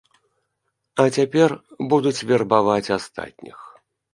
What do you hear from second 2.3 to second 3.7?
вербаваць астатніх.